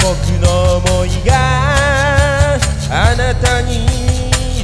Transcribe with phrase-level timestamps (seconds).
[0.00, 2.54] 僕の思いが
[2.90, 3.86] あなたに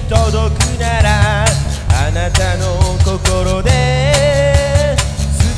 [0.08, 4.96] 届くならあなたの心で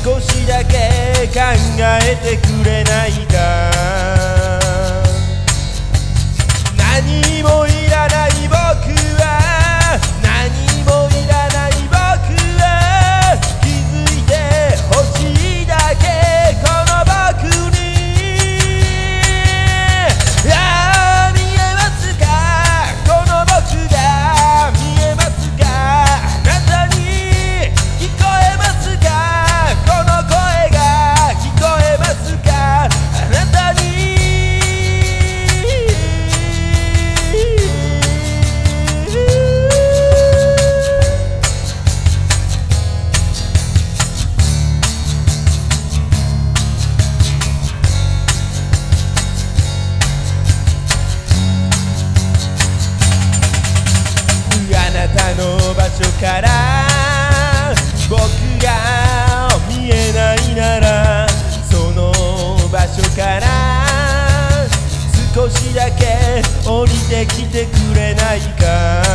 [0.03, 1.39] 少しだけ考
[1.79, 3.58] えてくれないか。
[55.75, 56.49] 場所から
[58.09, 58.19] 僕
[58.61, 61.27] が見えないなら
[61.69, 62.11] その
[62.71, 64.67] 場所から
[65.33, 69.08] 少しだけ降りてきてくれないか。